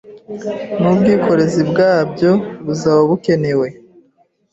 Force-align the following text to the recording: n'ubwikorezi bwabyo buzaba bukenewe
n'ubwikorezi 0.81 1.61
bwabyo 1.71 2.31
buzaba 2.65 3.01
bukenewe 3.09 3.67